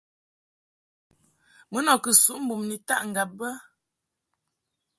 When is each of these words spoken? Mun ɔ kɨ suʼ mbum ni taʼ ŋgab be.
Mun 1.71 1.85
ɔ 1.93 1.95
kɨ 2.03 2.11
suʼ 2.21 2.39
mbum 2.43 2.61
ni 2.69 2.75
taʼ 2.87 3.01
ŋgab 3.09 3.29
be. 3.37 3.49